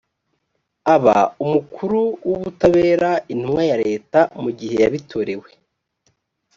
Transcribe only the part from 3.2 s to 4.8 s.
intumwa nkuru ya leta mu gihe